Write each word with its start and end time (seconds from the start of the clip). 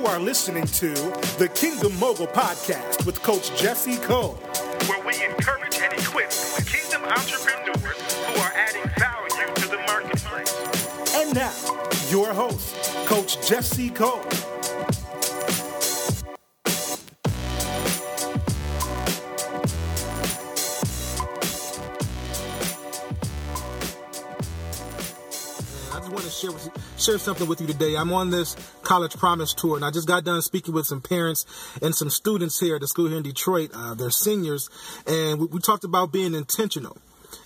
You 0.00 0.06
are 0.06 0.18
listening 0.18 0.64
to 0.64 0.94
the 1.36 1.50
Kingdom 1.54 1.94
Mogul 1.98 2.26
Podcast 2.26 3.04
with 3.04 3.22
Coach 3.22 3.54
Jesse 3.60 3.98
Cole, 3.98 4.32
where 4.86 4.98
we 5.06 5.12
encourage 5.22 5.78
and 5.78 5.92
equip 5.92 6.30
kingdom 6.64 7.04
entrepreneurs 7.04 8.14
who 8.24 8.40
are 8.40 8.50
adding 8.56 8.90
value 8.98 9.54
to 9.56 9.68
the 9.68 9.76
marketplace. 9.86 11.14
And 11.14 11.34
now, 11.34 11.52
your 12.08 12.32
host, 12.32 12.76
Coach 13.04 13.46
Jesse 13.46 13.90
Cole. 13.90 14.24
Share 26.18 26.52
with, 26.52 26.68
share 26.98 27.18
something 27.18 27.48
with 27.48 27.60
you 27.60 27.66
today. 27.66 27.96
I'm 27.96 28.12
on 28.12 28.30
this 28.30 28.56
college 28.82 29.16
promise 29.16 29.54
tour, 29.54 29.76
and 29.76 29.84
I 29.84 29.90
just 29.90 30.08
got 30.08 30.24
done 30.24 30.42
speaking 30.42 30.74
with 30.74 30.86
some 30.86 31.00
parents 31.00 31.46
and 31.80 31.94
some 31.94 32.10
students 32.10 32.58
here 32.58 32.76
at 32.76 32.80
the 32.80 32.88
school 32.88 33.08
here 33.08 33.18
in 33.18 33.22
Detroit. 33.22 33.70
Uh, 33.72 33.94
they're 33.94 34.10
seniors, 34.10 34.68
and 35.06 35.40
we, 35.40 35.46
we 35.46 35.60
talked 35.60 35.84
about 35.84 36.12
being 36.12 36.34
intentional. 36.34 36.96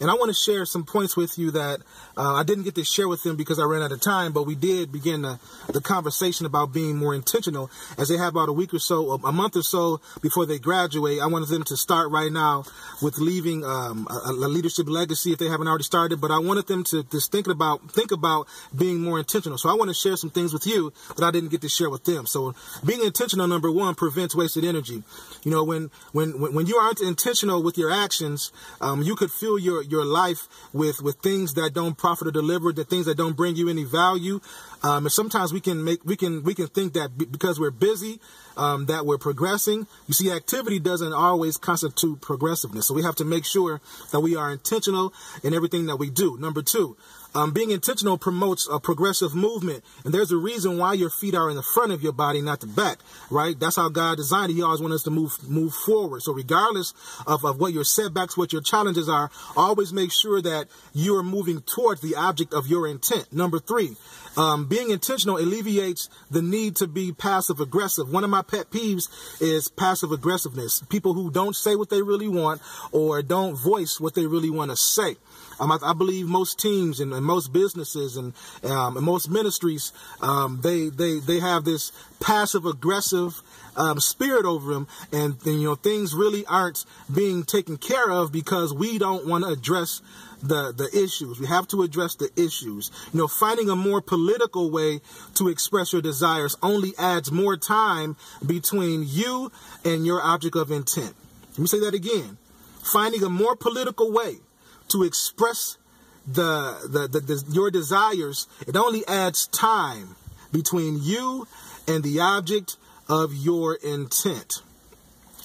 And 0.00 0.10
I 0.10 0.14
want 0.14 0.28
to 0.28 0.34
share 0.34 0.64
some 0.64 0.84
points 0.84 1.16
with 1.16 1.38
you 1.38 1.50
that 1.52 1.80
uh, 2.16 2.34
I 2.34 2.42
didn't 2.42 2.64
get 2.64 2.74
to 2.76 2.84
share 2.84 3.08
with 3.08 3.22
them 3.22 3.36
because 3.36 3.58
I 3.58 3.64
ran 3.64 3.82
out 3.82 3.92
of 3.92 4.00
time, 4.00 4.32
but 4.32 4.44
we 4.44 4.54
did 4.54 4.92
begin 4.92 5.22
the, 5.22 5.40
the, 5.68 5.80
conversation 5.80 6.46
about 6.46 6.72
being 6.72 6.96
more 6.96 7.14
intentional 7.14 7.70
as 7.98 8.08
they 8.08 8.16
have 8.16 8.34
about 8.34 8.48
a 8.48 8.52
week 8.52 8.72
or 8.72 8.78
so, 8.78 9.12
a 9.12 9.32
month 9.32 9.56
or 9.56 9.62
so 9.62 10.00
before 10.20 10.46
they 10.46 10.58
graduate. 10.58 11.20
I 11.20 11.26
wanted 11.26 11.48
them 11.48 11.64
to 11.64 11.76
start 11.76 12.10
right 12.10 12.30
now 12.30 12.64
with 13.00 13.18
leaving 13.18 13.64
um, 13.64 14.06
a, 14.10 14.30
a, 14.30 14.48
leadership 14.48 14.88
legacy 14.88 15.32
if 15.32 15.38
they 15.38 15.48
haven't 15.48 15.66
already 15.66 15.84
started, 15.84 16.20
but 16.20 16.30
I 16.30 16.38
wanted 16.38 16.66
them 16.66 16.84
to 16.84 17.02
just 17.04 17.32
think 17.32 17.48
about, 17.48 17.90
think 17.90 18.12
about 18.12 18.46
being 18.76 19.00
more 19.00 19.18
intentional. 19.18 19.58
So 19.58 19.68
I 19.68 19.74
want 19.74 19.88
to 19.88 19.94
share 19.94 20.16
some 20.16 20.30
things 20.30 20.52
with 20.52 20.66
you 20.66 20.92
that 21.16 21.24
I 21.24 21.30
didn't 21.30 21.50
get 21.50 21.62
to 21.62 21.68
share 21.68 21.90
with 21.90 22.04
them. 22.04 22.26
So 22.26 22.54
being 22.84 23.02
intentional, 23.02 23.48
number 23.48 23.70
one, 23.70 23.94
prevents 23.94 24.34
wasted 24.34 24.64
energy. 24.64 25.02
You 25.42 25.50
know, 25.50 25.64
when, 25.64 25.90
when, 26.12 26.32
when 26.54 26.66
you 26.66 26.76
aren't 26.76 27.00
intentional 27.00 27.62
with 27.62 27.78
your 27.78 27.90
actions, 27.90 28.52
um, 28.80 29.02
you 29.02 29.16
could 29.16 29.30
feel 29.30 29.58
your, 29.58 29.71
your 29.80 30.04
life 30.04 30.48
with 30.72 31.00
with 31.00 31.16
things 31.16 31.54
that 31.54 31.72
don't 31.72 31.96
profit 31.96 32.28
or 32.28 32.30
deliver, 32.30 32.72
the 32.72 32.84
things 32.84 33.06
that 33.06 33.16
don't 33.16 33.36
bring 33.36 33.56
you 33.56 33.68
any 33.68 33.84
value. 33.84 34.40
Um, 34.82 35.06
and 35.06 35.12
sometimes 35.12 35.52
we 35.52 35.60
can 35.60 35.84
make 35.84 36.04
we 36.04 36.16
can 36.16 36.42
we 36.42 36.54
can 36.54 36.66
think 36.66 36.92
that 36.94 37.16
because 37.16 37.58
we're 37.58 37.70
busy 37.70 38.20
um, 38.56 38.86
that 38.86 39.06
we're 39.06 39.18
progressing. 39.18 39.86
You 40.06 40.14
see, 40.14 40.30
activity 40.30 40.78
doesn't 40.78 41.12
always 41.12 41.56
constitute 41.56 42.20
progressiveness, 42.20 42.88
so 42.88 42.94
we 42.94 43.02
have 43.02 43.16
to 43.16 43.24
make 43.24 43.44
sure 43.44 43.80
that 44.10 44.20
we 44.20 44.36
are 44.36 44.50
intentional 44.50 45.14
in 45.42 45.54
everything 45.54 45.86
that 45.86 45.96
we 45.96 46.10
do. 46.10 46.36
Number 46.38 46.62
two, 46.62 46.96
um, 47.34 47.52
being 47.52 47.70
intentional 47.70 48.18
promotes 48.18 48.68
a 48.70 48.78
progressive 48.78 49.34
movement, 49.34 49.84
and 50.04 50.12
there's 50.12 50.32
a 50.32 50.36
reason 50.36 50.78
why 50.78 50.94
your 50.94 51.10
feet 51.10 51.34
are 51.34 51.50
in 51.50 51.56
the 51.56 51.62
front 51.62 51.92
of 51.92 52.02
your 52.02 52.12
body, 52.12 52.40
not 52.40 52.60
the 52.60 52.66
back, 52.66 52.98
right? 53.30 53.58
That's 53.58 53.76
how 53.76 53.88
God 53.88 54.16
designed 54.16 54.50
it. 54.50 54.54
He 54.54 54.62
always 54.62 54.80
wants 54.80 54.96
us 54.96 55.02
to 55.04 55.10
move 55.10 55.32
move 55.48 55.74
forward. 55.74 56.22
So 56.22 56.32
regardless 56.32 56.94
of, 57.26 57.44
of 57.44 57.58
what 57.58 57.72
your 57.72 57.84
setbacks, 57.84 58.36
what 58.36 58.52
your 58.52 58.62
challenges 58.62 59.08
are, 59.08 59.30
always 59.56 59.92
make 59.92 60.12
sure 60.12 60.42
that 60.42 60.68
you 60.92 61.16
are 61.16 61.22
moving 61.22 61.62
towards 61.62 62.00
the 62.00 62.16
object 62.16 62.52
of 62.52 62.66
your 62.66 62.86
intent. 62.86 63.32
Number 63.32 63.58
three, 63.58 63.96
um, 64.36 64.66
being 64.66 64.90
intentional 64.90 65.38
alleviates 65.38 66.08
the 66.30 66.42
need 66.42 66.76
to 66.76 66.86
be 66.86 67.12
passive 67.12 67.60
aggressive. 67.60 68.10
One 68.10 68.24
of 68.24 68.30
my 68.30 68.42
pet 68.42 68.70
peeves 68.70 69.08
is 69.40 69.68
passive 69.68 70.12
aggressiveness. 70.12 70.82
People 70.88 71.14
who 71.14 71.30
don't 71.30 71.56
say 71.56 71.76
what 71.76 71.90
they 71.90 72.02
really 72.02 72.28
want 72.28 72.62
or 72.92 73.22
don't 73.22 73.56
voice 73.56 74.00
what 74.00 74.14
they 74.14 74.26
really 74.26 74.50
want 74.50 74.70
to 74.70 74.76
say. 74.76 75.16
Um, 75.62 75.70
I, 75.70 75.78
I, 75.80 75.92
believe 75.92 76.26
most 76.26 76.58
teams 76.58 76.98
and, 76.98 77.12
and 77.12 77.24
most 77.24 77.52
businesses 77.52 78.16
and, 78.16 78.34
um, 78.64 78.96
and 78.96 79.06
most 79.06 79.30
ministries, 79.30 79.92
um, 80.20 80.58
they, 80.60 80.88
they, 80.88 81.20
they 81.20 81.38
have 81.38 81.64
this 81.64 81.92
passive 82.18 82.66
aggressive 82.66 83.40
um, 83.76 84.00
spirit 84.00 84.44
over 84.44 84.74
them, 84.74 84.88
and, 85.12 85.36
and, 85.46 85.60
you 85.60 85.68
know 85.68 85.76
things 85.76 86.14
really 86.14 86.44
aren't 86.46 86.84
being 87.14 87.44
taken 87.44 87.76
care 87.76 88.10
of 88.10 88.32
because 88.32 88.74
we 88.74 88.98
don't 88.98 89.26
want 89.26 89.44
to 89.44 89.50
address 89.50 90.02
the 90.42 90.72
the 90.72 90.88
issues. 90.92 91.38
We 91.38 91.46
have 91.46 91.68
to 91.68 91.82
address 91.82 92.16
the 92.16 92.28
issues. 92.36 92.90
You 93.12 93.20
know, 93.20 93.28
finding 93.28 93.70
a 93.70 93.76
more 93.76 94.02
political 94.02 94.70
way 94.70 95.00
to 95.36 95.48
express 95.48 95.92
your 95.92 96.02
desires 96.02 96.56
only 96.60 96.92
adds 96.98 97.30
more 97.30 97.56
time 97.56 98.16
between 98.44 99.04
you 99.06 99.52
and 99.84 100.04
your 100.04 100.20
object 100.20 100.56
of 100.56 100.72
intent. 100.72 101.14
Let 101.52 101.58
me 101.60 101.66
say 101.66 101.80
that 101.80 101.94
again. 101.94 102.36
Finding 102.82 103.22
a 103.22 103.30
more 103.30 103.54
political 103.54 104.10
way 104.10 104.40
to 104.88 105.02
express 105.02 105.78
the, 106.26 106.78
the, 106.88 107.08
the, 107.08 107.20
the, 107.20 107.44
your 107.50 107.70
desires, 107.70 108.46
it 108.66 108.76
only 108.76 109.06
adds 109.06 109.46
time 109.48 110.16
between 110.52 110.98
you 111.02 111.46
and 111.88 112.04
the 112.04 112.20
object 112.20 112.76
of 113.08 113.34
your 113.34 113.74
intent. 113.74 114.62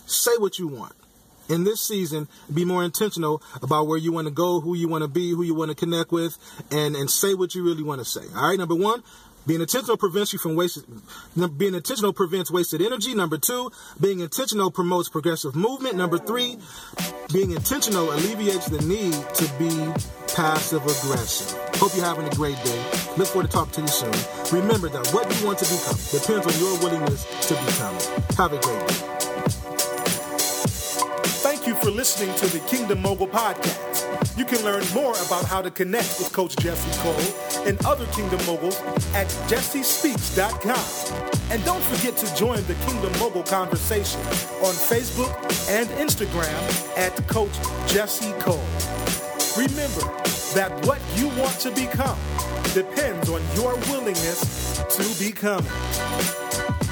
Say 0.05 0.31
what 0.37 0.59
you 0.59 0.67
want. 0.67 0.93
In 1.49 1.63
this 1.63 1.81
season, 1.81 2.27
be 2.53 2.65
more 2.65 2.83
intentional 2.83 3.41
about 3.61 3.87
where 3.87 3.97
you 3.97 4.11
want 4.11 4.27
to 4.27 4.33
go, 4.33 4.59
who 4.59 4.75
you 4.75 4.89
want 4.89 5.03
to 5.03 5.07
be, 5.07 5.31
who 5.31 5.43
you 5.43 5.55
want 5.55 5.69
to 5.69 5.75
connect 5.75 6.11
with, 6.11 6.37
and, 6.71 6.95
and 6.95 7.09
say 7.09 7.33
what 7.33 7.55
you 7.55 7.63
really 7.63 7.83
want 7.83 7.99
to 7.99 8.05
say. 8.05 8.25
All 8.35 8.49
right, 8.49 8.59
number 8.59 8.75
one, 8.75 9.01
being 9.47 9.61
intentional 9.61 9.97
prevents 9.97 10.33
you 10.33 10.39
from 10.39 10.55
wasted. 10.55 10.83
Being 11.57 11.73
intentional 11.73 12.13
prevents 12.13 12.51
wasted 12.51 12.81
energy. 12.81 13.15
Number 13.15 13.37
two, 13.37 13.71
being 13.99 14.19
intentional 14.19 14.69
promotes 14.69 15.09
progressive 15.09 15.55
movement. 15.55 15.95
Number 15.95 16.17
three, 16.17 16.57
being 17.33 17.51
intentional 17.51 18.11
alleviates 18.11 18.67
the 18.67 18.81
need 18.81 19.13
to 19.13 19.47
be 19.57 19.71
passive 20.35 20.83
aggressive. 20.83 21.57
Hope 21.75 21.95
you're 21.95 22.05
having 22.05 22.27
a 22.27 22.35
great 22.35 22.61
day. 22.63 22.83
Look 23.17 23.27
forward 23.29 23.49
to 23.49 23.53
talking 23.53 23.73
to 23.73 23.81
you 23.81 23.87
soon. 23.87 24.59
Remember 24.61 24.89
that 24.89 25.07
what 25.13 25.25
you 25.39 25.45
want 25.45 25.59
to 25.59 25.65
become 25.65 25.97
depends 26.11 26.45
on 26.45 26.61
your 26.61 26.77
willingness 26.79 27.23
to 27.47 27.53
become. 27.55 27.95
Have 28.37 28.53
a 28.53 28.59
great 28.59 28.87
day. 28.87 29.96
For 31.87 31.93
listening 31.93 32.35
to 32.35 32.47
the 32.47 32.59
Kingdom 32.67 33.01
Mogul 33.01 33.27
Podcast. 33.27 34.37
You 34.37 34.43
can 34.43 34.61
learn 34.65 34.83
more 34.93 35.13
about 35.25 35.45
how 35.45 35.61
to 35.61 35.71
connect 35.71 36.19
with 36.19 36.33
Coach 36.33 36.53
Jesse 36.57 36.91
Cole 36.99 37.65
and 37.65 37.79
other 37.85 38.05
Kingdom 38.07 38.45
Moguls 38.45 38.77
at 39.13 39.27
jessespeaks.com. 39.47 41.31
And 41.49 41.63
don't 41.63 41.81
forget 41.81 42.17
to 42.17 42.35
join 42.35 42.61
the 42.65 42.73
Kingdom 42.85 43.17
Mogul 43.19 43.43
conversation 43.43 44.19
on 44.19 44.73
Facebook 44.73 45.33
and 45.69 45.87
Instagram 45.91 46.97
at 46.97 47.15
Coach 47.29 47.55
Jesse 47.87 48.33
Cole. 48.33 48.67
Remember 49.55 50.01
that 50.55 50.85
what 50.85 50.99
you 51.15 51.29
want 51.41 51.57
to 51.61 51.71
become 51.71 52.19
depends 52.73 53.29
on 53.29 53.41
your 53.55 53.75
willingness 53.89 54.83
to 54.89 55.23
become 55.23 55.65
it. 55.65 56.86